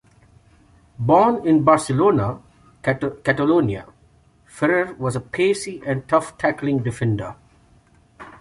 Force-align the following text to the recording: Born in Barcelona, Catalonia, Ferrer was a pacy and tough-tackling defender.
Born 0.97 1.45
in 1.47 1.63
Barcelona, 1.63 2.39
Catalonia, 2.81 3.85
Ferrer 4.47 4.95
was 4.95 5.15
a 5.15 5.19
pacy 5.21 5.79
and 5.85 6.07
tough-tackling 6.07 6.81
defender. 6.81 7.35